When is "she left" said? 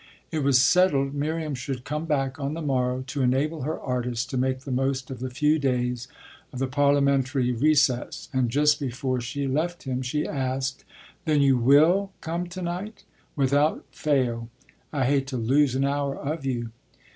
9.21-9.83